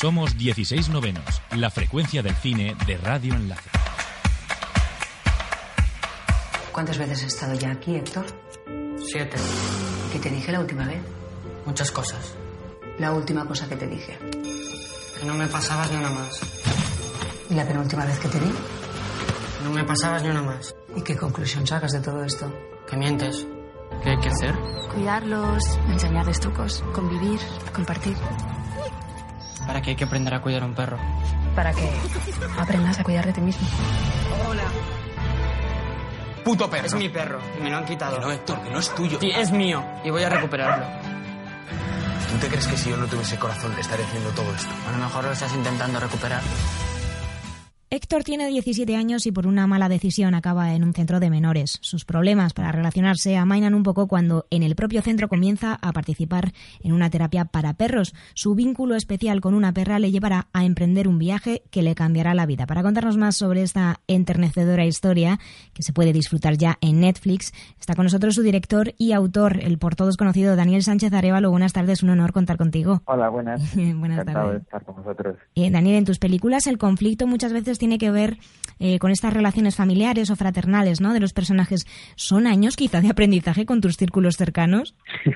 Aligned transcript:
Somos 0.00 0.38
16 0.38 0.88
novenos, 0.88 1.42
la 1.54 1.68
frecuencia 1.68 2.22
del 2.22 2.34
cine 2.36 2.74
de 2.86 2.96
Radio 2.96 3.34
Enlace. 3.34 3.68
¿Cuántas 6.72 6.96
veces 6.96 7.18
has 7.18 7.34
estado 7.34 7.52
ya 7.52 7.72
aquí, 7.72 7.96
Héctor? 7.96 8.24
Siete. 8.96 9.36
¿Qué 10.10 10.18
te 10.18 10.30
dije 10.30 10.52
la 10.52 10.60
última 10.60 10.86
vez? 10.86 11.02
Muchas 11.66 11.90
cosas. 11.90 12.34
La 12.98 13.12
última 13.12 13.44
cosa 13.44 13.68
que 13.68 13.76
te 13.76 13.86
dije. 13.86 14.18
Que 15.18 15.26
no 15.26 15.34
me 15.34 15.46
pasabas 15.48 15.90
ni 15.90 15.98
una 15.98 16.08
más. 16.08 16.40
¿Y 17.50 17.54
la 17.54 17.68
penúltima 17.68 18.06
vez 18.06 18.18
que 18.20 18.28
te 18.28 18.38
vi? 18.38 18.54
No 19.64 19.70
me 19.70 19.84
pasabas 19.84 20.22
ni 20.22 20.30
una 20.30 20.42
más. 20.42 20.74
¿Y 20.96 21.02
qué 21.02 21.14
conclusión 21.14 21.66
sacas 21.66 21.92
de 21.92 22.00
todo 22.00 22.24
esto? 22.24 22.50
Que 22.88 22.96
mientes. 22.96 23.46
¿Qué 24.02 24.12
hay 24.12 24.18
que 24.18 24.30
hacer? 24.30 24.54
Cuidarlos, 24.94 25.62
enseñarles 25.90 26.40
trucos, 26.40 26.82
convivir, 26.94 27.38
compartir. 27.74 28.16
¿Para 29.70 29.82
qué 29.82 29.90
hay 29.90 29.96
que 29.96 30.02
aprender 30.02 30.34
a 30.34 30.42
cuidar 30.42 30.64
a 30.64 30.66
un 30.66 30.74
perro? 30.74 30.98
Para 31.54 31.72
que 31.72 31.88
aprendas 32.58 32.98
a 32.98 33.04
cuidar 33.04 33.24
de 33.24 33.32
ti 33.32 33.40
mismo. 33.40 33.64
Hola. 34.48 34.64
Puto 36.44 36.68
perro. 36.68 36.86
Es 36.86 36.94
mi 36.94 37.08
perro 37.08 37.38
y 37.56 37.62
me 37.62 37.70
lo 37.70 37.76
han 37.76 37.84
quitado. 37.84 38.16
Que 38.16 38.20
no, 38.20 38.32
Héctor, 38.32 38.62
que 38.62 38.70
no 38.70 38.80
es 38.80 38.92
tuyo. 38.96 39.20
Sí, 39.20 39.30
es 39.30 39.52
mío 39.52 39.84
y 40.04 40.10
voy 40.10 40.24
a 40.24 40.28
recuperarlo. 40.28 40.86
¿Tú 42.32 42.38
te 42.40 42.48
crees 42.48 42.66
que 42.66 42.76
si 42.76 42.90
yo 42.90 42.96
no 42.96 43.06
tuviese 43.06 43.38
corazón 43.38 43.72
te 43.76 43.82
estaría 43.82 44.04
haciendo 44.06 44.30
todo 44.30 44.52
esto? 44.52 44.70
A 44.88 44.90
lo 44.90 45.04
mejor 45.04 45.22
lo 45.22 45.30
estás 45.30 45.54
intentando 45.54 46.00
recuperar. 46.00 46.42
Héctor 47.92 48.22
tiene 48.22 48.46
17 48.46 48.94
años 48.94 49.26
y 49.26 49.32
por 49.32 49.48
una 49.48 49.66
mala 49.66 49.88
decisión 49.88 50.36
acaba 50.36 50.74
en 50.74 50.84
un 50.84 50.94
centro 50.94 51.18
de 51.18 51.28
menores. 51.28 51.76
Sus 51.80 52.04
problemas 52.04 52.52
para 52.52 52.70
relacionarse 52.70 53.36
amainan 53.36 53.74
un 53.74 53.82
poco 53.82 54.06
cuando 54.06 54.46
en 54.50 54.62
el 54.62 54.76
propio 54.76 55.02
centro 55.02 55.26
comienza 55.26 55.74
a 55.74 55.92
participar 55.92 56.52
en 56.84 56.92
una 56.92 57.10
terapia 57.10 57.46
para 57.46 57.74
perros. 57.74 58.14
Su 58.34 58.54
vínculo 58.54 58.94
especial 58.94 59.40
con 59.40 59.54
una 59.54 59.72
perra 59.72 59.98
le 59.98 60.12
llevará 60.12 60.46
a 60.52 60.64
emprender 60.64 61.08
un 61.08 61.18
viaje 61.18 61.64
que 61.72 61.82
le 61.82 61.96
cambiará 61.96 62.32
la 62.32 62.46
vida. 62.46 62.64
Para 62.64 62.84
contarnos 62.84 63.16
más 63.16 63.34
sobre 63.34 63.62
esta 63.62 63.98
enternecedora 64.06 64.86
historia, 64.86 65.40
que 65.72 65.82
se 65.82 65.92
puede 65.92 66.12
disfrutar 66.12 66.56
ya 66.56 66.78
en 66.80 67.00
Netflix, 67.00 67.52
está 67.80 67.96
con 67.96 68.04
nosotros 68.04 68.36
su 68.36 68.42
director 68.42 68.94
y 68.98 69.14
autor, 69.14 69.58
el 69.64 69.78
por 69.78 69.96
todos 69.96 70.16
conocido 70.16 70.54
Daniel 70.54 70.84
Sánchez 70.84 71.12
Arevalo. 71.12 71.50
Buenas 71.50 71.72
tardes, 71.72 72.04
un 72.04 72.10
honor 72.10 72.32
contar 72.32 72.56
contigo. 72.56 73.02
Hola, 73.06 73.30
buenas. 73.30 73.74
buenas 73.74 74.20
Encantado 74.20 74.46
tardes. 74.46 74.52
de 74.52 74.58
estar 74.62 74.84
con 74.84 74.94
vosotros. 74.94 75.36
Eh, 75.56 75.72
Daniel, 75.72 75.96
en 75.96 76.04
tus 76.04 76.20
películas 76.20 76.68
el 76.68 76.78
conflicto 76.78 77.26
muchas 77.26 77.52
veces 77.52 77.79
tiene 77.80 77.98
que 77.98 78.12
ver 78.12 78.36
eh, 78.78 78.98
con 79.00 79.10
estas 79.10 79.34
relaciones 79.34 79.74
familiares 79.76 80.30
o 80.30 80.36
fraternales, 80.36 81.00
¿no? 81.00 81.12
De 81.12 81.20
los 81.20 81.32
personajes. 81.32 81.84
¿Son 82.14 82.46
años 82.46 82.76
quizá 82.76 83.00
de 83.00 83.08
aprendizaje 83.10 83.66
con 83.66 83.80
tus 83.80 83.96
círculos 83.96 84.36
cercanos? 84.36 84.94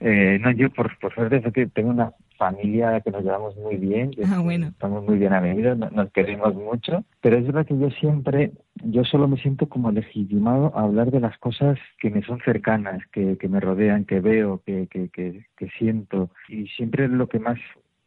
Eh, 0.00 0.38
no, 0.40 0.50
yo 0.50 0.68
por, 0.70 0.98
por 0.98 1.14
suerte 1.14 1.40
tengo 1.72 1.90
una 1.90 2.12
familia 2.36 3.00
que 3.00 3.10
nos 3.12 3.22
llevamos 3.22 3.56
muy 3.56 3.76
bien, 3.76 4.10
Ah, 4.26 4.40
bueno. 4.40 4.66
estamos 4.68 5.04
muy 5.04 5.16
bien 5.18 5.32
no- 5.78 5.90
nos 5.90 6.10
queremos 6.12 6.54
mucho, 6.54 7.04
pero 7.20 7.38
es 7.38 7.46
verdad 7.46 7.64
que 7.66 7.78
yo 7.78 7.88
siempre, 7.90 8.50
yo 8.82 9.04
solo 9.04 9.28
me 9.28 9.36
siento 9.38 9.68
como 9.68 9.92
legitimado 9.92 10.72
a 10.76 10.82
hablar 10.82 11.10
de 11.12 11.20
las 11.20 11.38
cosas 11.38 11.78
que 12.00 12.10
me 12.10 12.22
son 12.22 12.40
cercanas, 12.44 13.00
que, 13.12 13.36
que 13.38 13.48
me 13.48 13.60
rodean, 13.60 14.04
que 14.04 14.20
veo, 14.20 14.60
que, 14.66 14.88
que, 14.90 15.08
que, 15.10 15.46
que 15.56 15.68
siento, 15.78 16.30
y 16.48 16.66
siempre 16.68 17.06
lo 17.08 17.28
que 17.28 17.38
más 17.38 17.58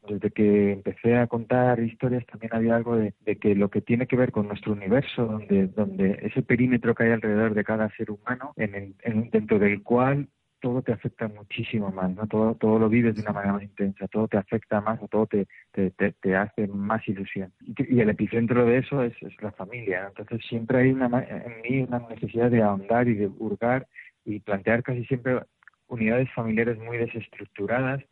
desde 0.07 0.31
que 0.31 0.71
empecé 0.71 1.17
a 1.17 1.27
contar 1.27 1.79
historias 1.79 2.25
también 2.25 2.53
había 2.53 2.75
algo 2.75 2.95
de, 2.95 3.13
que 3.39 3.55
lo 3.55 3.69
que 3.69 3.81
tiene 3.81 4.07
que 4.07 4.15
ver 4.15 4.31
con 4.31 4.47
nuestro 4.47 4.73
universo, 4.73 5.25
donde, 5.25 5.67
donde 5.67 6.19
ese 6.23 6.41
perímetro 6.41 6.95
que 6.95 7.03
hay 7.03 7.11
alrededor 7.11 7.53
de 7.53 7.63
cada 7.63 7.89
ser 7.95 8.11
humano, 8.11 8.53
en 8.55 8.75
el, 8.75 8.95
en- 9.03 9.29
dentro 9.29 9.59
del 9.59 9.83
cual 9.83 10.27
todo 10.59 10.81
te 10.81 10.91
afecta 10.91 11.27
muchísimo 11.27 11.91
más, 11.91 12.13
¿no? 12.15 12.27
Todo, 12.27 12.55
todo 12.55 12.79
lo 12.79 12.89
vives 12.89 13.15
de 13.15 13.21
una 13.21 13.31
manera 13.31 13.53
más 13.53 13.63
intensa, 13.63 14.07
todo 14.07 14.27
te 14.27 14.37
afecta 14.37 14.81
más, 14.81 14.99
todo 15.09 15.27
te, 15.27 15.47
hace 16.35 16.67
más 16.67 17.07
ilusión. 17.07 17.53
Y, 17.61 17.99
el 17.99 18.09
epicentro 18.09 18.65
de 18.65 18.79
eso 18.79 19.03
es, 19.03 19.13
la 19.41 19.51
familia. 19.51 20.07
Entonces 20.07 20.45
siempre 20.47 20.79
hay 20.79 20.91
una, 20.91 21.05
en 21.29 21.61
mí 21.61 21.81
una 21.83 21.99
necesidad 21.99 22.49
de 22.49 22.61
ahondar 22.63 23.07
y 23.07 23.15
de 23.15 23.27
hurgar 23.27 23.87
y 24.25 24.39
plantear 24.39 24.83
casi 24.83 25.05
siempre 25.05 25.41
unidades 25.87 26.31
familiares 26.33 26.77
muy 26.79 26.97
desestructuradas, 26.97 28.03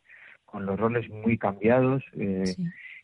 con 0.56 0.64
los 0.64 0.80
roles 0.80 1.10
muy 1.10 1.36
cambiados, 1.36 2.02
eh, 2.18 2.54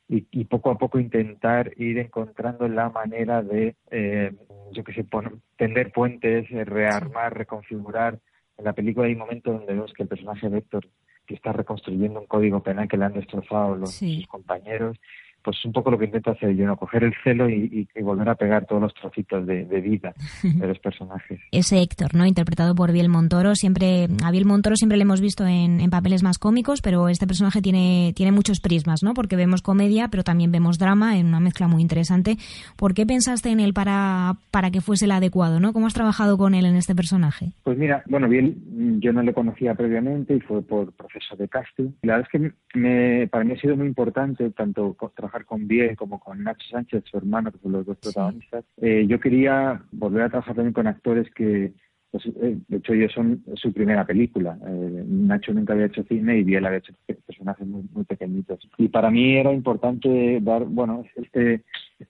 y, 0.08 0.26
y 0.30 0.44
poco 0.46 0.70
a 0.70 0.78
poco 0.78 0.98
intentar 0.98 1.70
ir 1.76 1.98
encontrando 1.98 2.66
la 2.66 2.88
manera 2.88 3.42
de, 3.42 3.76
eh, 3.90 4.32
yo 4.72 4.82
que 4.82 4.94
sé, 4.94 5.04
pon- 5.04 5.42
tender 5.58 5.92
puentes, 5.92 6.50
eh, 6.50 6.64
rearmar, 6.64 7.36
reconfigurar. 7.36 8.18
En 8.56 8.64
la 8.64 8.72
película 8.72 9.06
hay 9.06 9.12
un 9.12 9.18
momento 9.18 9.52
donde 9.52 9.74
vemos 9.74 9.92
que 9.92 10.02
el 10.04 10.08
personaje 10.08 10.48
de 10.48 10.58
Héctor 10.58 10.88
que 11.26 11.34
está 11.34 11.52
reconstruyendo 11.52 12.20
un 12.20 12.26
código 12.26 12.62
penal 12.62 12.88
que 12.88 12.96
le 12.96 13.04
han 13.04 13.12
destrozado 13.12 13.76
los 13.76 13.90
Sí. 13.94 14.16
sus 14.16 14.26
compañeros, 14.28 14.96
pues 15.42 15.56
es 15.58 15.64
un 15.64 15.72
poco 15.72 15.90
lo 15.90 15.98
que 15.98 16.06
intento 16.06 16.30
hacer 16.30 16.54
yo, 16.54 16.66
¿no? 16.66 16.76
coger 16.76 17.04
el 17.04 17.14
celo 17.24 17.48
y, 17.48 17.88
y- 17.94 17.98
y 17.98 18.02
volver 18.02 18.28
a 18.28 18.34
pegar 18.34 18.66
todos 18.66 18.80
los 18.82 18.94
trocitos 18.94 19.46
de, 19.46 19.64
de 19.64 19.80
vida 19.80 20.14
de 20.42 20.66
los 20.66 20.78
personajes. 20.78 21.40
Ese 21.50 21.80
Héctor, 21.82 22.14
¿no? 22.14 22.26
Interpretado 22.26 22.74
por 22.74 22.92
Biel 22.92 23.08
Montoro. 23.08 23.54
Siempre, 23.54 24.08
a 24.24 24.30
Biel 24.30 24.44
Montoro 24.46 24.76
siempre 24.76 24.96
le 24.98 25.02
hemos 25.02 25.20
visto 25.20 25.46
en, 25.46 25.80
en 25.80 25.90
papeles 25.90 26.22
más 26.22 26.38
cómicos, 26.38 26.80
pero 26.82 27.08
este 27.08 27.26
personaje 27.26 27.60
tiene, 27.62 28.12
tiene 28.16 28.32
muchos 28.32 28.60
prismas, 28.60 29.02
¿no? 29.02 29.14
Porque 29.14 29.36
vemos 29.36 29.62
comedia, 29.62 30.08
pero 30.08 30.22
también 30.24 30.52
vemos 30.52 30.78
drama 30.78 31.18
en 31.18 31.26
una 31.26 31.40
mezcla 31.40 31.68
muy 31.68 31.82
interesante. 31.82 32.36
¿Por 32.76 32.94
qué 32.94 33.06
pensaste 33.06 33.50
en 33.50 33.60
él 33.60 33.72
para, 33.74 34.36
para 34.50 34.70
que 34.70 34.80
fuese 34.80 35.04
el 35.06 35.10
adecuado, 35.12 35.60
¿no? 35.60 35.72
¿Cómo 35.72 35.86
has 35.86 35.94
trabajado 35.94 36.38
con 36.38 36.54
él 36.54 36.66
en 36.66 36.76
este 36.76 36.94
personaje? 36.94 37.52
Pues 37.64 37.76
mira, 37.78 38.02
bueno, 38.06 38.28
bien, 38.28 38.56
mm, 38.70 38.98
yo 39.00 39.12
no 39.12 39.22
le 39.22 39.32
conocía 39.34 39.74
previamente 39.74 40.34
y 40.36 40.40
fue 40.40 40.62
por 40.62 40.92
proceso 40.92 41.36
de 41.36 41.48
casting. 41.48 41.90
La 42.02 42.16
verdad 42.16 42.28
es 42.32 42.40
que 42.40 42.78
me, 42.78 43.26
para 43.28 43.44
mí 43.44 43.52
ha 43.52 43.60
sido 43.60 43.76
muy 43.76 43.86
importante 43.86 44.50
tanto 44.50 44.94
co- 44.94 45.12
trabajar 45.32 45.44
con 45.46 45.66
Biel 45.66 45.96
como 45.96 46.20
con 46.20 46.42
Nacho 46.42 46.66
Sánchez, 46.70 47.04
su 47.10 47.16
hermano, 47.16 47.50
que 47.50 47.58
son 47.58 47.72
los 47.72 47.86
dos 47.86 47.96
protagonistas. 47.98 48.64
Eh, 48.80 49.06
yo 49.08 49.18
quería 49.18 49.82
volver 49.90 50.22
a 50.22 50.28
trabajar 50.28 50.54
también 50.54 50.74
con 50.74 50.86
actores 50.86 51.32
que, 51.34 51.72
pues, 52.12 52.24
eh, 52.26 52.58
de 52.68 52.76
hecho, 52.76 52.92
ellos 52.92 53.10
son 53.12 53.42
su 53.56 53.72
primera 53.72 54.06
película. 54.06 54.56
Eh, 54.64 55.04
Nacho 55.08 55.52
nunca 55.52 55.72
había 55.72 55.86
hecho 55.86 56.04
cine 56.04 56.38
y 56.38 56.44
Biel 56.44 56.64
había 56.66 56.78
hecho 56.78 56.92
pe- 57.06 57.14
personajes 57.14 57.66
muy, 57.66 57.82
muy 57.92 58.04
pequeñitos. 58.04 58.60
Y 58.78 58.88
para 58.88 59.10
mí 59.10 59.36
era 59.36 59.52
importante 59.52 60.38
dar, 60.42 60.64
bueno, 60.66 61.04
este 61.16 61.64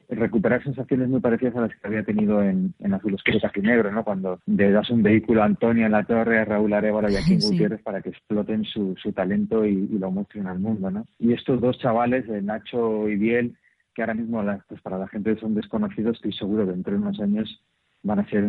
recuperar 0.08 0.62
sensaciones 0.64 1.08
muy 1.08 1.20
parecidas 1.20 1.54
a 1.56 1.60
las 1.62 1.70
que 1.70 1.86
había 1.86 2.02
tenido 2.02 2.42
en, 2.42 2.74
en 2.80 2.94
Azul 2.94 3.14
Oscuro 3.14 3.38
Casi 3.40 3.60
Negro, 3.60 3.90
¿no? 3.92 4.04
Cuando 4.04 4.40
le 4.46 4.70
das 4.70 4.90
un 4.90 5.02
vehículo 5.02 5.42
a 5.42 5.46
Antonio 5.46 5.86
en 5.86 5.92
la 5.92 6.04
Torre, 6.04 6.38
a 6.40 6.44
Raúl 6.44 6.72
Arevalo 6.72 7.08
y 7.10 7.16
a 7.16 7.22
King 7.22 7.38
Sí. 7.40 7.50
Gutiérrez 7.50 7.82
para 7.82 8.00
que 8.02 8.08
exploten 8.10 8.64
su, 8.64 8.94
su 9.00 9.12
talento 9.12 9.64
y, 9.66 9.88
y 9.92 9.98
lo 9.98 10.10
muestren 10.10 10.46
al 10.46 10.58
mundo, 10.58 10.90
¿no? 10.90 11.06
Y 11.18 11.32
estos 11.32 11.60
dos 11.60 11.78
chavales, 11.78 12.28
eh, 12.28 12.40
Nacho 12.42 13.08
y 13.08 13.16
Biel, 13.16 13.54
que 13.94 14.02
ahora 14.02 14.14
mismo 14.14 14.42
pues 14.68 14.80
para 14.80 14.96
la 14.98 15.06
gente 15.08 15.36
son 15.38 15.54
desconocidos, 15.54 16.16
estoy 16.16 16.32
seguro 16.32 16.64
que 16.64 16.72
dentro 16.72 16.94
de 16.94 16.98
unos 16.98 17.20
años 17.20 17.62
van 18.02 18.18
a 18.18 18.28
ser 18.28 18.44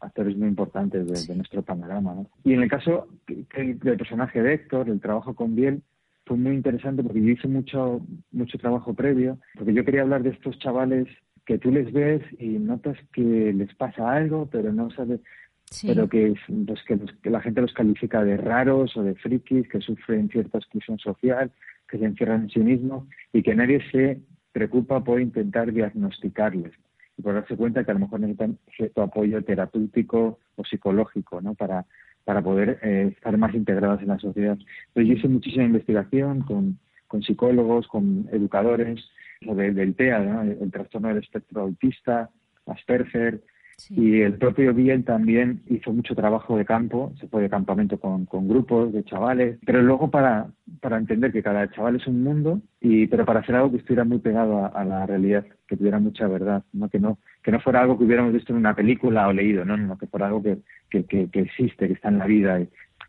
actores 0.00 0.36
muy 0.36 0.48
importantes 0.48 1.06
de, 1.06 1.26
de 1.32 1.36
nuestro 1.36 1.62
panorama. 1.62 2.14
¿no? 2.14 2.30
Y 2.44 2.52
en 2.54 2.62
el 2.62 2.68
caso 2.70 3.08
del 3.26 3.96
personaje 3.96 4.42
de 4.42 4.54
Héctor, 4.54 4.88
el 4.88 5.00
trabajo 5.00 5.34
con 5.34 5.54
Biel, 5.54 5.82
fue 6.26 6.36
muy 6.36 6.54
interesante 6.54 7.02
porque 7.02 7.22
yo 7.22 7.28
hice 7.30 7.48
mucho, 7.48 8.00
mucho 8.32 8.58
trabajo 8.58 8.92
previo, 8.94 9.38
porque 9.56 9.72
yo 9.72 9.84
quería 9.84 10.02
hablar 10.02 10.22
de 10.22 10.30
estos 10.30 10.58
chavales 10.58 11.06
que 11.46 11.58
tú 11.58 11.70
les 11.70 11.90
ves 11.92 12.22
y 12.38 12.48
notas 12.58 12.98
que 13.14 13.52
les 13.54 13.74
pasa 13.76 14.12
algo, 14.12 14.46
pero 14.50 14.70
no 14.72 14.90
sabes, 14.90 15.20
pero 15.86 16.08
que, 16.08 16.32
es- 16.32 16.40
pues, 16.66 16.82
que, 16.84 16.96
los- 16.96 17.12
que 17.22 17.30
la 17.30 17.40
gente 17.40 17.60
los 17.62 17.72
califica 17.72 18.22
de 18.24 18.36
raros 18.36 18.94
o 18.96 19.02
de 19.02 19.14
frikis, 19.14 19.68
que 19.68 19.80
sufren 19.80 20.28
cierta 20.28 20.58
exclusión 20.58 20.98
social, 20.98 21.50
que 21.88 21.98
se 21.98 22.04
encierran 22.04 22.42
en 22.42 22.50
sí 22.50 22.60
mismos 22.60 23.06
y 23.32 23.42
que 23.42 23.54
nadie 23.54 23.80
se 23.90 24.20
preocupa 24.52 25.02
por 25.02 25.20
intentar 25.20 25.72
diagnosticarles 25.72 26.72
y 27.18 27.22
por 27.22 27.34
darse 27.34 27.56
cuenta 27.56 27.84
que 27.84 27.90
a 27.90 27.94
lo 27.94 28.00
mejor 28.00 28.20
necesitan 28.20 28.58
cierto 28.76 29.02
apoyo 29.02 29.42
terapéutico 29.42 30.38
o 30.56 30.64
psicológico 30.64 31.40
¿no? 31.40 31.54
para, 31.54 31.84
para 32.24 32.40
poder 32.40 32.78
eh, 32.82 33.12
estar 33.14 33.36
más 33.36 33.54
integrados 33.54 34.00
en 34.00 34.08
la 34.08 34.18
sociedad. 34.18 34.56
Entonces 34.88 35.08
yo 35.08 35.14
hice 35.14 35.28
muchísima 35.28 35.64
investigación 35.64 36.42
con, 36.42 36.78
con 37.08 37.22
psicólogos, 37.22 37.88
con 37.88 38.28
educadores 38.32 39.04
sobre 39.44 39.72
del 39.72 39.94
TEA, 39.94 40.20
¿no? 40.20 40.42
el, 40.42 40.58
el 40.60 40.70
trastorno 40.70 41.08
del 41.08 41.18
espectro 41.18 41.62
autista, 41.62 42.30
Asperger, 42.66 43.40
Y 43.90 44.22
el 44.22 44.34
propio 44.34 44.74
Biel 44.74 45.04
también 45.04 45.62
hizo 45.68 45.92
mucho 45.92 46.16
trabajo 46.16 46.56
de 46.56 46.64
campo, 46.64 47.12
se 47.20 47.28
fue 47.28 47.42
de 47.42 47.48
campamento 47.48 47.98
con, 47.98 48.26
con 48.26 48.48
grupos 48.48 48.92
de 48.92 49.04
chavales, 49.04 49.58
pero 49.64 49.80
luego 49.82 50.10
para, 50.10 50.48
para 50.80 50.98
entender 50.98 51.32
que 51.32 51.44
cada 51.44 51.70
chaval 51.70 51.96
es 51.96 52.06
un 52.08 52.24
mundo, 52.24 52.60
y 52.80 53.06
pero 53.06 53.24
para 53.24 53.40
hacer 53.40 53.54
algo 53.54 53.70
que 53.70 53.78
estuviera 53.78 54.04
muy 54.04 54.18
pegado 54.18 54.74
a, 54.74 54.84
la 54.84 55.06
realidad, 55.06 55.46
que 55.68 55.76
tuviera 55.76 56.00
mucha 56.00 56.26
verdad, 56.26 56.64
¿no? 56.72 56.88
Que, 56.88 56.98
no, 56.98 57.18
que 57.42 57.52
no 57.52 57.60
fuera 57.60 57.80
algo 57.80 57.96
que 57.96 58.04
hubiéramos 58.04 58.32
visto 58.32 58.52
en 58.52 58.58
una 58.58 58.74
película 58.74 59.28
o 59.28 59.32
leído, 59.32 59.64
no, 59.64 59.76
no, 59.76 59.96
que 59.96 60.08
fuera 60.08 60.26
algo 60.26 60.42
que, 60.42 60.58
que, 60.90 61.04
que, 61.04 61.40
existe, 61.40 61.86
que 61.86 61.94
está 61.94 62.08
en 62.08 62.18
la 62.18 62.26
vida. 62.26 62.60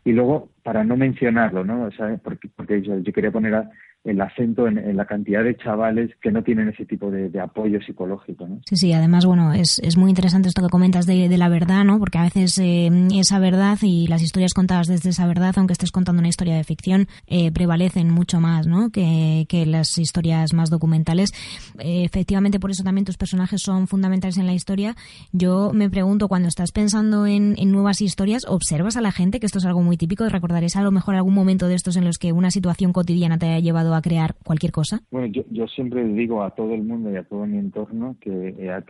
Y 0.04 0.12
luego, 0.12 0.50
para 0.62 0.84
no 0.84 0.96
mencionarlo, 0.96 1.64
¿no? 1.64 1.84
O 1.84 1.90
sea, 1.92 2.16
porque, 2.22 2.48
porque 2.54 2.82
yo, 2.82 3.02
quería 3.12 3.30
poner 3.30 3.64
el 4.04 4.20
acento 4.20 4.66
en, 4.66 4.96
la 4.96 5.04
cantidad 5.04 5.44
de 5.44 5.56
chavales 5.56 6.10
que 6.22 6.30
no 6.30 6.42
tienen 6.42 6.68
ese 6.68 6.86
tipo 6.86 7.10
de, 7.10 7.38
apoyo 7.38 7.80
psicológico. 7.82 8.46
¿no? 8.48 8.60
Sí, 8.64 8.76
sí, 8.76 8.92
además, 8.92 9.26
bueno, 9.26 9.52
es, 9.52 9.78
muy 9.96 10.10
interesante 10.10 10.48
esto 10.48 10.62
que 10.62 10.68
comentas 10.68 11.04
de, 11.04 11.28
de 11.28 11.36
la 11.36 11.48
verdad, 11.50 11.84
¿no? 11.84 11.98
Porque 11.98 12.16
a 12.16 12.22
veces 12.22 12.58
eh, 12.58 12.88
esa 13.14 13.38
verdad 13.38 13.76
y 13.82 14.06
las 14.06 14.22
historias 14.22 14.54
contadas 14.54 14.86
desde 14.86 15.10
esa 15.10 15.26
verdad, 15.26 15.52
aunque 15.56 15.74
estés 15.74 15.92
contando 15.92 16.20
una 16.20 16.28
historia 16.28 16.56
de 16.56 16.64
ficción, 16.64 17.08
eh, 17.26 17.52
prevalecen 17.52 18.10
mucho 18.10 18.40
más, 18.40 18.66
¿no? 18.66 18.90
Que, 18.90 19.46
las 19.66 19.98
historias 19.98 20.54
más 20.54 20.70
documentales. 20.70 21.32
Eh, 21.78 22.04
efectivamente, 22.04 22.58
por 22.58 22.70
eso 22.70 22.82
también 22.82 23.04
tus 23.04 23.18
personajes 23.18 23.60
son 23.60 23.86
fundamentales 23.86 24.38
en 24.38 24.46
la 24.46 24.54
historia. 24.54 24.94
Yo 25.32 25.72
me 25.74 25.90
pregunto, 25.90 26.28
cuando 26.28 26.48
estás 26.48 26.72
pensando 26.72 27.26
en, 27.26 27.54
en 27.58 27.70
nuevas 27.70 28.00
historias, 28.00 28.46
¿observas 28.48 28.96
a 28.96 29.02
la 29.02 29.12
gente? 29.12 29.38
Que 29.38 29.44
esto 29.44 29.58
es 29.58 29.66
algo 29.66 29.82
muy 29.82 29.98
típico. 29.98 30.24
¿Recordaréis 30.60 30.76
a 30.76 30.82
lo 30.82 30.90
mejor 30.90 31.14
algún 31.14 31.32
momento 31.32 31.68
de 31.68 31.74
estos 31.74 31.96
en 31.96 32.04
los 32.04 32.18
que 32.18 32.32
una 32.32 32.50
situación 32.50 32.92
cotidiana 32.92 33.38
te 33.38 33.46
haya 33.46 33.60
llevado 33.60 33.94
a 33.94 34.02
crear 34.02 34.34
cualquier 34.44 34.72
cosa? 34.72 35.00
Bueno, 35.10 35.28
yo, 35.28 35.42
yo 35.50 35.66
siempre 35.68 36.04
digo 36.04 36.42
a 36.42 36.50
todo 36.50 36.74
el 36.74 36.82
mundo 36.82 37.10
y 37.10 37.16
a 37.16 37.22
todo 37.22 37.46
mi 37.46 37.56
entorno 37.56 38.16
que, 38.20 38.54
eh, 38.58 38.82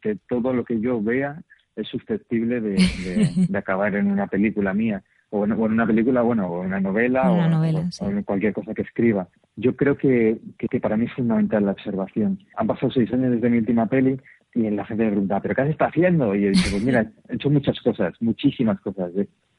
que 0.00 0.16
todo 0.28 0.52
lo 0.52 0.64
que 0.64 0.80
yo 0.80 1.00
vea 1.00 1.40
es 1.76 1.86
susceptible 1.86 2.60
de, 2.60 2.72
de, 2.72 3.56
acabar 3.56 3.94
en 3.94 4.10
una 4.10 4.26
película 4.26 4.74
mía 4.74 5.04
o 5.30 5.44
en, 5.44 5.52
una 5.52 5.86
película, 5.86 6.22
bueno, 6.22 6.48
o 6.48 6.62
en 6.62 6.66
una 6.70 6.80
novela, 6.80 7.30
o, 7.30 8.10
en 8.10 8.22
cualquier 8.24 8.52
cosa 8.52 8.74
que 8.74 8.82
escriba. 8.82 9.28
Yo 9.54 9.76
creo 9.76 9.96
que, 9.96 10.40
que, 10.58 10.80
para 10.80 10.96
mí 10.96 11.04
es 11.04 11.12
fundamental 11.12 11.66
la 11.66 11.72
observación. 11.72 12.40
Han 12.56 12.66
pasado 12.66 12.90
seis 12.90 13.12
años 13.12 13.30
desde 13.30 13.48
mi 13.48 13.58
última 13.58 13.86
peli 13.86 14.20
y 14.56 14.68
la 14.70 14.84
gente 14.86 15.04
me 15.04 15.10
pregunta, 15.12 15.40
¿pero 15.40 15.54
qué 15.54 15.70
está 15.70 15.86
haciendo? 15.86 16.34
Y 16.34 16.42
yo 16.42 16.50
digo, 16.50 16.64
pues 16.72 16.82
mira, 16.82 17.06
he 17.28 17.36
hecho 17.36 17.48
muchas 17.48 17.80
cosas, 17.80 18.12
muchísimas 18.20 18.80
cosas. 18.80 19.12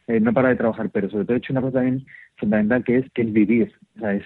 ¿Eh? 0.07 0.19
No 0.19 0.33
para 0.33 0.49
de 0.49 0.55
trabajar, 0.55 0.89
pero 0.89 1.09
sobre 1.09 1.25
todo 1.25 1.35
he 1.35 1.37
hecho 1.39 1.53
una 1.53 1.61
cosa 1.61 1.79
también 1.79 2.05
fundamental 2.37 2.83
que 2.83 2.97
es 2.97 3.11
que 3.11 3.21
es 3.23 3.33
vivir. 3.33 3.71
O 3.95 3.99
sea, 3.99 4.13
es, 4.13 4.23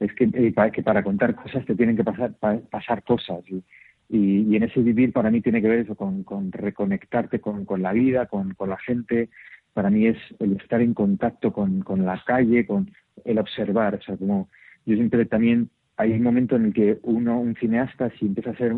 es 0.00 0.12
que, 0.14 0.24
eh, 0.32 0.52
para, 0.52 1.02
contar 1.02 1.34
cosas 1.34 1.64
te 1.66 1.74
tienen 1.74 1.96
que 1.96 2.04
pasar, 2.04 2.34
pasar 2.70 3.02
cosas. 3.04 3.40
Y, 3.48 3.62
y, 4.08 4.56
en 4.56 4.62
ese 4.62 4.80
vivir 4.80 5.12
para 5.12 5.30
mí 5.30 5.40
tiene 5.40 5.62
que 5.62 5.68
ver 5.68 5.80
eso 5.80 5.94
con, 5.94 6.24
con 6.24 6.50
reconectarte 6.52 7.40
con, 7.40 7.64
con 7.64 7.82
la 7.82 7.92
vida, 7.92 8.26
con, 8.26 8.54
con 8.54 8.70
la 8.70 8.78
gente. 8.78 9.28
Para 9.72 9.90
mí 9.90 10.06
es 10.06 10.18
el 10.40 10.56
estar 10.56 10.80
en 10.80 10.94
contacto 10.94 11.52
con, 11.52 11.82
con 11.82 12.04
la 12.04 12.22
calle, 12.26 12.66
con 12.66 12.90
el 13.24 13.38
observar. 13.38 13.94
O 13.94 14.02
sea, 14.02 14.16
como 14.16 14.48
yo 14.86 14.96
siempre 14.96 15.24
también 15.26 15.70
hay 15.96 16.12
un 16.12 16.22
momento 16.22 16.56
en 16.56 16.66
el 16.66 16.72
que 16.72 16.98
uno, 17.02 17.38
un 17.38 17.54
cineasta, 17.56 18.10
si 18.18 18.26
empieza 18.26 18.50
a 18.50 18.56
ser 18.56 18.76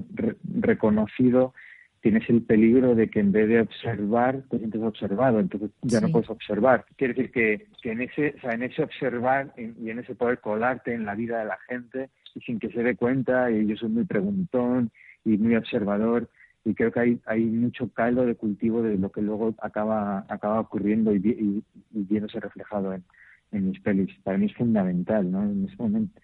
reconocido, 0.58 1.54
tienes 2.02 2.28
el 2.28 2.42
peligro 2.42 2.94
de 2.96 3.08
que 3.08 3.20
en 3.20 3.30
vez 3.30 3.48
de 3.48 3.60
observar, 3.60 4.42
te 4.50 4.58
sientes 4.58 4.82
observado, 4.82 5.38
entonces 5.38 5.70
ya 5.82 6.00
no 6.00 6.08
puedes 6.08 6.28
observar. 6.28 6.84
Quiere 6.96 7.14
decir 7.14 7.30
que, 7.30 7.68
que 7.80 7.92
en 7.92 8.02
ese, 8.02 8.34
o 8.36 8.40
sea, 8.40 8.52
en 8.52 8.64
ese 8.64 8.82
observar 8.82 9.54
y 9.56 9.88
en 9.88 10.00
ese 10.00 10.16
poder 10.16 10.40
colarte 10.40 10.92
en 10.92 11.06
la 11.06 11.14
vida 11.14 11.38
de 11.38 11.44
la 11.44 11.58
gente 11.68 12.10
y 12.34 12.40
sin 12.40 12.58
que 12.58 12.70
se 12.70 12.82
dé 12.82 12.96
cuenta, 12.96 13.50
y 13.52 13.66
yo 13.68 13.76
soy 13.76 13.88
muy 13.88 14.04
preguntón 14.04 14.90
y 15.24 15.38
muy 15.38 15.54
observador, 15.54 16.28
y 16.64 16.74
creo 16.74 16.90
que 16.90 17.00
hay, 17.00 17.20
hay 17.26 17.44
mucho 17.44 17.88
caldo 17.92 18.26
de 18.26 18.34
cultivo 18.34 18.82
de 18.82 18.98
lo 18.98 19.12
que 19.12 19.22
luego 19.22 19.54
acaba, 19.58 20.26
acaba 20.28 20.60
ocurriendo 20.60 21.14
y, 21.14 21.18
y, 21.18 21.64
viéndose 21.92 22.40
reflejado 22.40 22.94
en, 22.94 23.04
en 23.52 23.68
mis 23.68 23.80
pelis. 23.80 24.10
Para 24.24 24.38
mí 24.38 24.46
es 24.46 24.54
fundamental, 24.54 25.30
¿no? 25.30 25.42
En 25.42 25.66
ese 25.66 25.76
momento, 25.76 26.20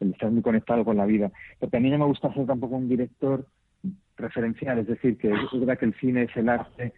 el 0.00 0.10
estar 0.10 0.30
muy 0.30 0.42
conectado 0.42 0.84
con 0.84 0.96
la 0.96 1.06
vida. 1.06 1.30
Porque 1.58 1.76
a 1.76 1.80
mí 1.80 1.90
no 1.90 1.98
me 1.98 2.06
gusta 2.06 2.32
ser 2.34 2.46
tampoco 2.46 2.76
un 2.76 2.88
director 2.88 3.46
referencial, 4.22 4.78
es 4.78 4.86
decir, 4.86 5.18
que 5.18 5.28
es 5.28 5.60
verdad 5.60 5.78
que 5.78 5.86
el 5.86 5.94
cine 5.94 6.22
es 6.22 6.36
el 6.36 6.48
arte 6.48 6.92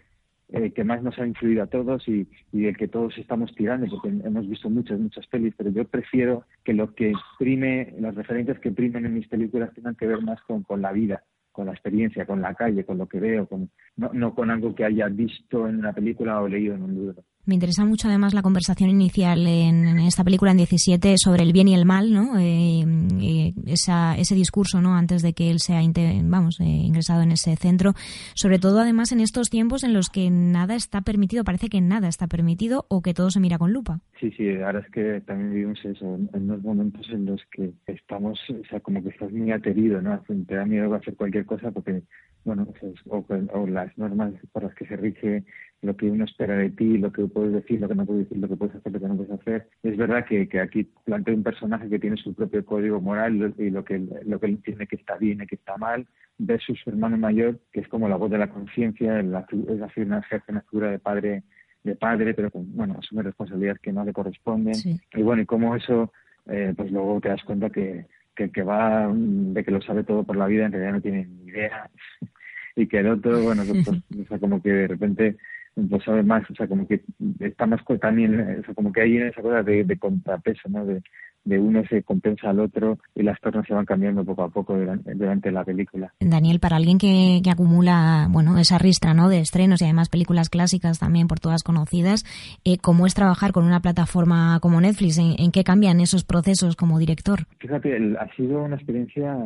eh, 0.50 0.72
que 0.72 0.84
más 0.84 1.02
nos 1.02 1.18
ha 1.18 1.26
influido 1.26 1.62
a 1.62 1.66
todos 1.66 2.06
y, 2.06 2.28
y 2.52 2.66
el 2.66 2.76
que 2.76 2.86
todos 2.86 3.16
estamos 3.18 3.54
tirando, 3.54 3.86
porque 3.88 4.08
hemos 4.08 4.48
visto 4.48 4.68
muchas, 4.68 5.00
muchas 5.00 5.26
pelis, 5.26 5.54
pero 5.56 5.70
yo 5.70 5.84
prefiero 5.84 6.44
que 6.62 6.74
lo 6.74 6.94
que 6.94 7.10
exprime, 7.10 7.94
las 7.98 8.14
referencias 8.14 8.60
que 8.60 8.70
primen 8.70 9.06
en 9.06 9.14
mis 9.14 9.26
películas 9.26 9.72
tengan 9.74 9.94
que 9.94 10.06
ver 10.06 10.20
más 10.22 10.40
con, 10.42 10.62
con 10.62 10.82
la 10.82 10.92
vida, 10.92 11.24
con 11.50 11.66
la 11.66 11.72
experiencia, 11.72 12.26
con 12.26 12.42
la 12.42 12.54
calle, 12.54 12.84
con 12.84 12.98
lo 12.98 13.08
que 13.08 13.20
veo, 13.20 13.46
con, 13.48 13.70
no, 13.96 14.10
no 14.12 14.34
con 14.34 14.50
algo 14.50 14.74
que 14.74 14.84
haya 14.84 15.08
visto 15.08 15.66
en 15.66 15.78
una 15.78 15.92
película 15.92 16.40
o 16.40 16.46
leído 16.46 16.74
en 16.74 16.82
un 16.82 16.94
libro. 16.94 17.24
Me 17.46 17.54
interesa 17.54 17.84
mucho 17.84 18.08
además 18.08 18.32
la 18.32 18.40
conversación 18.40 18.88
inicial 18.88 19.46
en, 19.46 19.98
esta 19.98 20.24
película 20.24 20.50
en 20.50 20.56
17 20.56 21.16
sobre 21.18 21.42
el 21.42 21.52
bien 21.52 21.68
y 21.68 21.74
el 21.74 21.84
mal, 21.84 22.10
¿no? 22.10 22.38
Eh, 22.38 22.84
eh, 23.20 23.52
ese 23.66 24.34
discurso, 24.34 24.80
¿no? 24.80 24.94
Antes 24.94 25.20
de 25.20 25.34
que 25.34 25.50
él 25.50 25.58
sea, 25.58 25.80
vamos, 26.22 26.58
eh, 26.60 26.64
ingresado 26.64 27.22
en 27.22 27.32
ese 27.32 27.54
centro. 27.56 27.92
Sobre 28.34 28.58
todo 28.58 28.80
además 28.80 29.12
en 29.12 29.20
estos 29.20 29.50
tiempos 29.50 29.84
en 29.84 29.92
los 29.92 30.08
que 30.08 30.30
nada 30.30 30.74
está 30.74 31.02
permitido, 31.02 31.44
parece 31.44 31.68
que 31.68 31.82
nada 31.82 32.08
está 32.08 32.28
permitido 32.28 32.86
o 32.88 33.02
que 33.02 33.12
todo 33.12 33.30
se 33.30 33.40
mira 33.40 33.58
con 33.58 33.74
lupa. 33.74 34.00
Sí, 34.18 34.30
sí, 34.30 34.48
ahora 34.62 34.80
es 34.80 34.90
que 34.90 35.20
también 35.20 35.52
vivimos 35.52 35.84
eso, 35.84 36.14
en 36.14 36.44
unos 36.44 36.62
momentos 36.62 37.06
en 37.10 37.26
los 37.26 37.42
que 37.50 37.72
estamos, 37.86 38.40
o 38.48 38.64
sea, 38.70 38.80
como 38.80 39.02
que 39.02 39.10
estás 39.10 39.30
muy 39.30 39.52
aterido, 39.52 40.00
¿no? 40.00 40.18
Te 40.46 40.54
da 40.54 40.64
miedo 40.64 40.94
hacer 40.94 41.14
cualquier 41.14 41.44
cosa 41.44 41.70
porque 41.70 42.02
bueno, 42.44 42.66
o, 43.06 43.66
las 43.66 43.96
normas 43.96 44.34
por 44.52 44.64
las 44.64 44.74
que 44.74 44.86
se 44.86 44.96
rige 44.96 45.44
lo 45.84 45.96
que 45.96 46.10
uno 46.10 46.24
espera 46.24 46.56
de 46.56 46.70
ti, 46.70 46.98
lo 46.98 47.12
que 47.12 47.26
puedes 47.26 47.52
decir, 47.52 47.80
lo 47.80 47.88
que 47.88 47.94
no 47.94 48.06
puedes 48.06 48.28
decir, 48.28 48.38
lo 48.38 48.48
que 48.48 48.56
puedes 48.56 48.74
hacer, 48.74 48.92
lo 48.92 49.00
que 49.00 49.08
no 49.08 49.16
puedes 49.16 49.32
hacer. 49.32 49.68
Es 49.82 49.96
verdad 49.96 50.24
que, 50.26 50.48
que 50.48 50.60
aquí 50.60 50.88
plantea 51.04 51.34
un 51.34 51.42
personaje 51.42 51.88
que 51.88 51.98
tiene 51.98 52.16
su 52.16 52.34
propio 52.34 52.64
código 52.64 53.00
moral 53.00 53.54
y 53.58 53.70
lo 53.70 53.84
que, 53.84 53.98
lo 53.98 54.40
que 54.40 54.46
él 54.46 54.52
entiende 54.52 54.86
que 54.86 54.96
está 54.96 55.16
bien 55.16 55.42
y 55.42 55.46
que 55.46 55.56
está 55.56 55.76
mal, 55.76 56.06
versus 56.38 56.78
su 56.80 56.90
hermano 56.90 57.16
mayor, 57.16 57.58
que 57.72 57.80
es 57.80 57.88
como 57.88 58.08
la 58.08 58.16
voz 58.16 58.30
de 58.30 58.38
la 58.38 58.50
conciencia, 58.50 59.20
es 59.20 59.26
la 59.26 59.42
figura, 59.44 59.88
una 60.48 60.62
figura 60.62 60.90
de 60.90 60.98
padre 60.98 61.42
de 61.84 61.96
padre, 61.96 62.34
pero 62.34 62.50
bueno, 62.52 62.96
asume 62.98 63.22
responsabilidades 63.22 63.80
que 63.80 63.92
no 63.92 64.04
le 64.04 64.12
corresponden. 64.12 64.74
Y 65.14 65.22
bueno, 65.22 65.42
y 65.42 65.46
como 65.46 65.76
eso, 65.76 66.12
eh, 66.46 66.72
pues 66.74 66.90
luego 66.90 67.20
te 67.20 67.28
das 67.28 67.44
cuenta 67.44 67.70
que, 67.70 68.06
que 68.34 68.44
el 68.44 68.52
que 68.52 68.62
va 68.62 69.12
de 69.14 69.62
que 69.62 69.70
lo 69.70 69.80
sabe 69.82 70.02
todo 70.02 70.24
por 70.24 70.36
la 70.36 70.46
vida 70.46 70.64
en 70.64 70.72
realidad 70.72 70.94
no 70.94 71.00
tiene 71.02 71.26
ni 71.26 71.50
idea 71.50 71.90
y 72.76 72.86
que 72.88 72.98
el 72.98 73.08
otro, 73.08 73.40
bueno, 73.42 73.62
pues, 73.66 73.86
o 73.88 74.28
sea, 74.28 74.38
como 74.38 74.62
que 74.62 74.70
de 74.70 74.88
repente 74.88 75.36
pues 75.74 76.04
sabe 76.04 76.22
más, 76.22 76.48
o 76.50 76.54
sea, 76.54 76.68
como 76.68 76.86
que 76.86 77.02
está 77.40 77.66
más 77.66 77.80
también, 78.00 78.40
o 78.60 78.64
sea, 78.64 78.74
como 78.74 78.92
que 78.92 79.02
hay 79.02 79.18
esa 79.18 79.42
cosa 79.42 79.62
de, 79.62 79.84
de 79.84 79.98
contrapeso, 79.98 80.68
¿no? 80.68 80.84
De, 80.86 81.02
de 81.44 81.58
uno 81.58 81.82
se 81.88 82.02
compensa 82.02 82.50
al 82.50 82.60
otro 82.60 82.98
y 83.14 83.22
las 83.22 83.38
tornas 83.40 83.66
se 83.66 83.74
van 83.74 83.84
cambiando 83.84 84.24
poco 84.24 84.44
a 84.44 84.48
poco 84.48 84.76
durante, 84.76 85.52
la 85.52 85.64
película. 85.64 86.12
Daniel, 86.20 86.58
para 86.58 86.76
alguien 86.76 86.98
que, 86.98 87.40
que, 87.44 87.50
acumula 87.50 88.28
bueno 88.30 88.58
esa 88.58 88.78
ristra 88.78 89.14
¿no? 89.14 89.28
de 89.28 89.40
estrenos 89.40 89.80
y 89.82 89.84
además 89.84 90.08
películas 90.08 90.48
clásicas 90.48 90.98
también 90.98 91.28
por 91.28 91.40
todas 91.40 91.62
conocidas, 91.62 92.24
eh, 92.64 92.78
¿cómo 92.78 93.06
es 93.06 93.14
trabajar 93.14 93.52
con 93.52 93.64
una 93.64 93.80
plataforma 93.80 94.58
como 94.60 94.80
Netflix? 94.80 95.18
¿En, 95.18 95.52
qué 95.52 95.64
cambian 95.64 96.00
esos 96.00 96.24
procesos 96.24 96.76
como 96.76 96.98
director? 96.98 97.46
Fíjate, 97.58 97.96
ha 98.18 98.34
sido 98.34 98.62
una 98.62 98.76
experiencia 98.76 99.36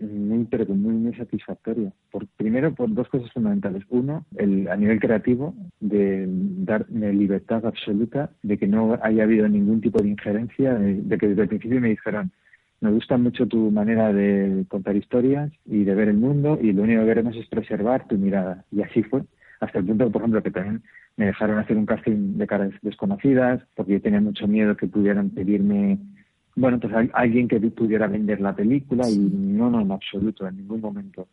muy, 0.00 0.46
muy, 0.68 0.94
muy 0.94 1.14
satisfactoria. 1.14 1.92
Por, 2.10 2.26
primero, 2.36 2.74
por 2.74 2.92
dos 2.92 3.08
cosas 3.08 3.32
fundamentales. 3.32 3.84
Uno, 3.88 4.24
el, 4.36 4.68
a 4.68 4.76
nivel 4.76 5.00
creativo, 5.00 5.54
de 5.80 6.26
darme 6.28 7.12
libertad 7.12 7.64
absoluta, 7.66 8.30
de 8.42 8.58
que 8.58 8.66
no 8.66 8.98
haya 9.02 9.24
habido 9.24 9.48
ningún 9.48 9.80
tipo 9.80 10.02
de 10.02 10.08
injerencia, 10.08 10.74
de, 10.74 11.18
que 11.18 11.28
desde 11.28 11.42
el 11.42 11.48
principio 11.48 11.80
me 11.80 11.90
dijeron, 11.90 12.30
me 12.80 12.90
gusta 12.90 13.18
mucho 13.18 13.46
tu 13.46 13.70
manera 13.70 14.12
de 14.12 14.64
contar 14.68 14.96
historias 14.96 15.52
y 15.66 15.84
de 15.84 15.94
ver 15.94 16.08
el 16.08 16.16
mundo 16.16 16.58
y 16.60 16.72
lo 16.72 16.82
único 16.82 17.02
que 17.02 17.08
queremos 17.08 17.36
es 17.36 17.46
preservar 17.46 18.08
tu 18.08 18.16
mirada. 18.16 18.64
Y 18.72 18.82
así 18.82 19.02
fue. 19.02 19.22
Hasta 19.60 19.78
el 19.78 19.84
punto, 19.84 20.10
por 20.10 20.22
ejemplo, 20.22 20.42
que 20.42 20.50
también 20.50 20.82
me 21.16 21.26
dejaron 21.26 21.58
hacer 21.58 21.76
un 21.76 21.84
casting 21.84 22.38
de 22.38 22.46
caras 22.46 22.72
desconocidas 22.80 23.62
porque 23.74 23.92
yo 23.92 24.00
tenía 24.00 24.22
mucho 24.22 24.48
miedo 24.48 24.76
que 24.76 24.86
pudieran 24.86 25.28
pedirme 25.28 25.98
bueno, 26.60 26.78
pues 26.78 26.94
hay 26.94 27.10
alguien 27.14 27.48
que 27.48 27.58
pudiera 27.58 28.06
vender 28.06 28.40
la 28.40 28.54
película 28.54 29.08
y 29.08 29.16
no, 29.18 29.70
no, 29.70 29.80
en 29.80 29.90
absoluto, 29.90 30.46
en 30.46 30.58
ningún 30.58 30.80
momento. 30.80 31.28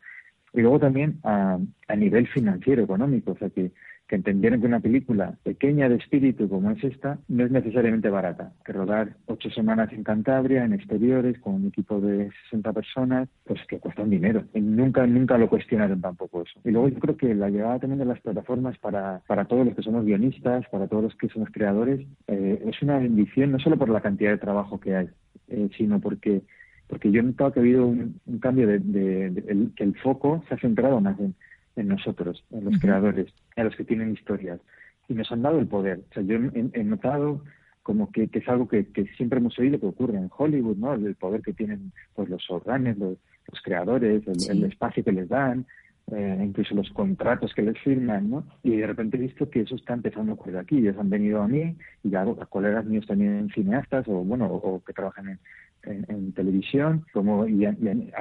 Y 0.54 0.62
luego 0.62 0.80
también 0.80 1.20
a, 1.24 1.58
a 1.88 1.96
nivel 1.96 2.28
financiero, 2.28 2.84
económico, 2.84 3.32
o 3.34 3.38
sea 3.38 3.50
que 3.50 3.72
que 4.08 4.16
entendieron 4.16 4.62
que 4.62 4.68
una 4.68 4.80
película 4.80 5.36
pequeña 5.44 5.90
de 5.90 5.96
espíritu 5.96 6.48
como 6.48 6.72
es 6.72 6.84
esta 6.84 7.20
no 7.28 7.46
es 7.46 7.52
necesariamente 7.52 8.10
barata. 8.10 8.54
Que 8.66 8.72
rodar 8.74 9.16
ocho 9.26 9.50
semanas 9.50 9.92
en 9.92 10.04
Cantabria, 10.04 10.64
en 10.64 10.74
exteriores, 10.74 11.38
con 11.40 11.56
un 11.56 11.68
equipo 11.68 12.00
de 12.00 12.30
60 12.50 12.74
personas, 12.74 13.28
pues 13.46 13.60
que 13.68 13.80
cuesta 13.80 14.04
un 14.04 14.10
dinero. 14.10 14.46
Nunca, 14.54 15.06
nunca 15.06 15.38
lo 15.38 15.50
cuestionaron 15.50 16.00
tampoco 16.00 16.44
eso. 16.44 16.60
Y 16.64 16.72
luego 16.72 16.88
yo 16.88 17.00
creo 17.00 17.18
que 17.18 17.36
la 17.36 17.50
llegada 17.50 17.80
también 17.80 18.00
de 18.00 18.06
las 18.06 18.22
plataformas 18.22 18.78
para, 18.78 19.22
para 19.28 19.46
todos 19.46 19.66
los 19.66 19.76
que 19.76 19.84
somos 19.84 20.06
guionistas, 20.06 20.66
para 20.70 20.88
todos 20.88 21.04
los 21.04 21.16
que 21.16 21.28
somos 21.30 21.50
creadores, 21.52 22.08
eh, 22.28 22.64
es 22.66 22.82
una 22.82 23.00
bendición 23.00 23.52
no 23.52 23.60
solo 23.60 23.78
por 23.78 23.90
la 23.90 24.02
cantidad 24.02 24.32
de 24.32 24.38
trabajo 24.38 24.80
que 24.80 24.96
hay, 24.96 25.10
eh, 25.50 25.70
sino 25.78 26.00
porque 26.00 26.44
porque 26.88 27.12
yo 27.12 27.20
he 27.20 27.24
notado 27.24 27.52
que 27.52 27.60
ha 27.60 27.64
habido 27.64 27.86
un, 27.86 28.22
cambio 28.40 28.66
de, 28.66 29.72
que 29.76 29.84
el 29.84 29.96
foco 29.98 30.42
se 30.48 30.56
ha 30.56 30.58
centrado 30.58 31.02
más 31.02 31.20
en 31.20 31.36
en 31.78 31.88
nosotros, 31.88 32.44
en 32.52 32.66
los 32.66 32.80
creadores, 32.80 33.34
en 33.56 33.66
los 33.66 33.76
que 33.76 33.86
tienen 33.86 34.12
historias. 34.12 34.60
Y 35.08 35.14
nos 35.14 35.32
han 35.32 35.42
dado 35.42 35.60
el 35.60 35.68
poder. 35.68 36.02
O 36.10 36.14
sea, 36.14 36.24
yo 36.24 36.36
he, 36.36 36.84
notado 36.84 37.44
como 37.84 38.12
que, 38.12 38.30
es 38.32 38.50
algo 38.50 38.68
que, 38.68 38.86
siempre 39.16 39.40
hemos 39.40 39.58
oído 39.58 39.80
que 39.80 39.86
ocurre 39.86 40.18
en 40.18 40.30
Hollywood, 40.36 40.78
¿no? 40.78 40.94
El 40.94 41.16
poder 41.16 41.42
que 41.42 41.54
tienen 41.54 41.94
pues 42.14 42.28
los 42.30 42.50
organes, 42.50 42.98
los, 42.98 43.18
creadores, 43.64 44.24
el, 44.50 44.64
espacio 44.66 45.04
que 45.04 45.14
les 45.14 45.30
dan, 45.30 45.66
eh, 46.12 46.42
incluso 46.42 46.74
los 46.74 46.90
contratos 46.92 47.54
que 47.54 47.62
les 47.62 47.78
firman, 47.80 48.30
¿no? 48.30 48.46
Y 48.64 48.78
de 48.78 48.88
repente 48.88 49.18
he 49.18 49.22
visto 49.22 49.50
que 49.50 49.62
eso 49.62 49.76
está 49.76 49.94
empezando 49.94 50.32
a 50.32 50.36
ocurrir 50.36 50.58
aquí. 50.58 50.78
Ellos 50.78 50.98
han 50.98 51.10
venido 51.10 51.42
a 51.42 51.48
mí 51.48 51.76
y 52.04 52.10
ya 52.10 52.22
a 52.22 52.46
colegas 52.46 52.86
míos 52.86 53.06
también 53.06 53.50
cineastas 53.54 54.08
o, 54.08 54.24
bueno, 54.24 54.46
o 54.46 54.82
que 54.84 54.94
trabajan 54.94 55.30
en, 55.30 55.40
en, 55.84 56.32
televisión 56.34 57.06
como 57.14 57.48
y 57.48 57.66
a, 57.66 57.74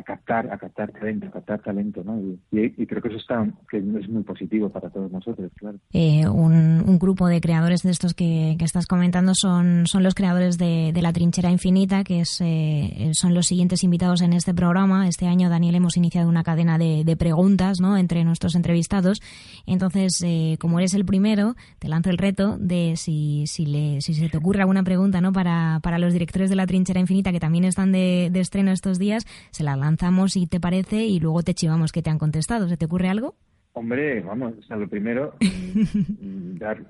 captar 0.05 0.53
a 0.53 0.59
captar 0.59 0.93
talento 0.93 1.27
a 1.27 1.31
captar 1.31 1.63
talento 1.63 2.03
¿no? 2.05 2.21
y, 2.53 2.87
creo 2.87 3.03
que 3.03 3.09
eso 3.09 3.19
está 3.19 3.47
que 3.71 3.79
es 3.79 4.09
muy 4.09 4.23
positivo 4.23 4.71
para 4.71 4.91
todos 4.91 5.11
nosotros 5.11 5.51
claro 5.57 5.79
eh, 5.93 6.27
un, 6.29 6.99
grupo 6.99 7.27
de 7.27 7.41
creadores 7.41 7.83
de 7.83 7.91
estos 7.91 8.15
que, 8.15 8.57
estás 8.61 8.87
comentando 8.87 9.33
son 9.35 9.87
son 9.87 10.03
los 10.03 10.15
creadores 10.15 10.59
de, 10.59 10.93
la 11.01 11.13
trinchera 11.13 11.51
infinita 11.51 12.05
que 12.05 12.21
es 12.21 12.41
eh, 12.41 13.11
son 13.13 13.35
los 13.35 13.47
siguientes 13.47 13.85
invitados 13.85 14.23
en 14.23 14.33
este 14.33 14.55
programa 14.55 15.07
este 15.07 15.27
año 15.27 15.49
Daniel 15.49 15.77
hemos 15.77 15.97
iniciado 15.97 16.29
una 16.29 16.43
cadena 16.43 16.79
de, 16.79 17.17
preguntas 17.17 17.76
¿no? 17.81 17.97
entre 17.97 18.25
nuestros 18.25 18.55
entrevistados 18.55 19.21
entonces 19.67 20.23
eh, 20.25 20.57
como 20.61 20.79
eres 20.79 20.95
el 20.95 21.05
primero 21.05 21.55
te 21.79 21.89
lanzo 21.89 22.11
el 22.11 22.19
reto 22.19 22.59
de 22.59 22.95
si 22.97 23.45
si, 23.47 23.67
le, 23.67 24.01
si 24.01 24.15
se 24.15 24.29
te 24.29 24.39
ocurre 24.39 24.61
alguna 24.61 24.83
pregunta 24.83 25.21
no 25.21 25.33
para 25.33 25.81
para 25.83 25.99
los 25.99 26.13
directores 26.13 26.51
de 26.51 26.57
la 26.57 26.67
trinchera 26.67 27.01
infinita 27.01 27.33
que 27.33 27.41
también 27.41 27.65
están 27.65 27.93
de, 27.93 28.31
estreno 28.35 28.73
estos 28.73 28.99
días, 28.99 29.25
se 29.51 29.65
las 29.65 29.79
lanzamos 29.79 30.33
si 30.33 30.47
te 30.47 30.61
parece 30.61 31.05
y 31.05 31.21
luego 31.21 31.43
te 31.43 31.55
chivamos 31.55 31.93
que 31.93 32.03
te 32.03 32.11
han 32.11 32.19
contestado. 32.19 32.69
¿Se 32.69 32.77
te 32.77 32.87
ocurre 32.87 33.09
algo? 33.09 33.35
Hombre, 33.73 34.21
vamos, 34.21 34.55
o 34.71 34.77
lo 34.77 34.89
primero, 34.89 35.35
dar, 36.59 36.85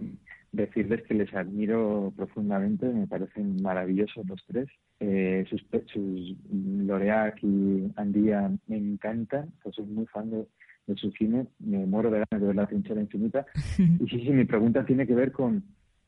decirles 0.53 1.03
que 1.03 1.15
les 1.15 1.35
admiro 1.35 2.13
profundamente, 2.17 2.87
me 2.87 3.07
parecen 3.07 3.61
maravillosos 3.61 4.25
los 4.27 4.45
tres. 4.47 4.69
Eh, 5.01 5.45
sus, 5.51 5.65
sus 5.93 6.37
Loreac 6.51 7.43
y 7.43 7.93
Andía 7.97 8.51
me 8.69 8.77
encantan, 8.77 9.53
soy 9.73 9.85
muy 9.87 10.07
fan 10.07 10.31
de, 10.31 10.47
su 10.95 11.11
cine, 11.13 11.47
me 11.59 11.85
muero 11.87 12.11
de 12.11 12.19
ganas 12.19 12.41
de 12.41 12.47
ver 12.47 12.57
la 12.57 12.67
trinchera 12.67 13.01
infinita. 13.01 13.47
y 13.79 14.07
sí, 14.09 14.21
sí, 14.21 14.31
mi 14.31 14.45
pregunta 14.45 14.85
tiene 14.85 15.07
que 15.07 15.15
ver 15.15 15.33
con 15.33 15.65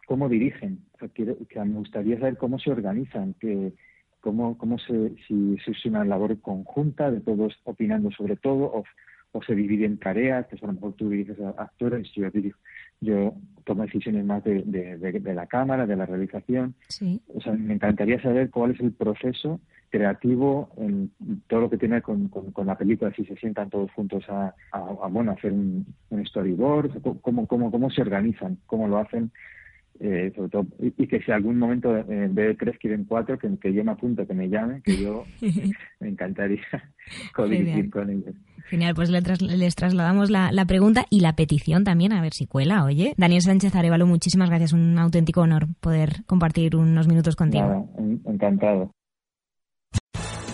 cómo 0.06 0.28
dirigen. 0.28 0.84
que 1.14 1.24
me 1.64 1.74
gustaría 1.74 2.18
saber 2.18 2.36
cómo 2.36 2.58
se 2.58 2.70
organizan, 2.70 3.34
que 3.34 3.72
cómo, 4.20 4.58
cómo 4.58 4.78
se, 4.78 5.14
si, 5.26 5.56
es 5.66 5.84
una 5.86 6.04
labor 6.04 6.40
conjunta 6.40 7.10
de 7.10 7.20
todos 7.20 7.54
opinando 7.64 8.10
sobre 8.10 8.36
todo 8.36 8.64
o, 8.64 8.84
o 9.32 9.42
se 9.42 9.54
divide 9.54 9.84
en 9.84 9.98
tareas, 9.98 10.46
pues 10.48 10.62
a 10.62 10.66
lo 10.66 10.72
mejor 10.74 10.94
tú 10.94 11.08
diriges 11.08 11.38
a 11.40 11.50
actores, 11.50 12.10
yo 12.14 12.30
dirijo, 12.30 12.58
yo 13.00 13.34
tomo 13.64 13.82
decisiones 13.82 14.24
más 14.24 14.42
de, 14.44 14.62
de, 14.64 15.34
la 15.34 15.46
cámara, 15.46 15.86
de 15.86 15.96
la 15.96 16.06
realización. 16.06 16.74
Sí. 16.88 17.20
O 17.28 17.40
sea, 17.40 17.52
me 17.52 17.74
encantaría 17.74 18.20
saber 18.20 18.50
cuál 18.50 18.72
es 18.72 18.80
el 18.80 18.92
proceso 18.92 19.60
creativo 19.90 20.70
en 20.76 21.10
todo 21.46 21.62
lo 21.62 21.70
que 21.70 21.78
tiene 21.78 22.02
con, 22.02 22.28
con, 22.28 22.66
la 22.66 22.76
película, 22.76 23.12
si 23.14 23.24
se 23.24 23.36
sientan 23.36 23.70
todos 23.70 23.90
juntos 23.92 24.24
a, 24.28 24.54
a, 24.72 24.80
bueno, 25.08 25.32
hacer 25.32 25.52
un, 25.52 25.86
un 26.10 26.26
storyboard, 26.26 27.02
cómo, 27.22 27.46
cómo, 27.46 27.70
cómo 27.70 27.90
se 27.90 28.02
organizan, 28.02 28.58
cómo 28.66 28.88
lo 28.88 28.98
hacen 28.98 29.30
eh, 30.00 30.32
sobre 30.36 30.48
todo, 30.48 30.66
y, 30.78 31.08
que 31.08 31.20
si 31.20 31.32
algún 31.32 31.58
momento 31.58 31.96
eh, 31.96 32.04
en 32.08 32.32
vez 32.32 32.48
de 32.48 32.54
tres 32.54 32.78
quieren 32.78 33.04
cuatro, 33.04 33.36
que, 33.36 33.48
que 33.58 33.72
yo 33.72 33.82
me 33.82 33.90
apunto, 33.90 34.24
que 34.28 34.34
me 34.34 34.48
llame, 34.48 34.80
que 34.82 34.96
yo 34.96 35.24
me 36.00 36.08
encantaría 36.08 36.62
codirigir 37.34 37.90
con 37.90 38.08
ellos. 38.08 38.34
Genial, 38.68 38.94
pues 38.94 39.10
les 39.10 39.74
trasladamos 39.74 40.30
la, 40.30 40.52
la, 40.52 40.66
pregunta 40.66 41.06
y 41.10 41.20
la 41.20 41.34
petición 41.34 41.82
también, 41.82 42.12
a 42.12 42.20
ver 42.20 42.32
si 42.32 42.46
cuela, 42.46 42.84
oye. 42.84 43.14
Daniel 43.16 43.42
Sánchez 43.42 43.74
Arevalo, 43.74 44.06
muchísimas 44.06 44.50
gracias, 44.50 44.72
un 44.72 44.96
auténtico 44.98 45.40
honor 45.40 45.66
poder 45.80 46.24
compartir 46.26 46.76
unos 46.76 47.08
minutos 47.08 47.34
contigo. 47.34 47.88
encantado. 48.24 48.92